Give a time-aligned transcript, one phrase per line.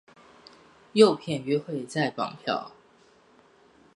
[0.95, 2.71] 誘騙約會再綁票